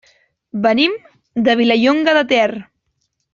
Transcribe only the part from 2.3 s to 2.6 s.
Ter.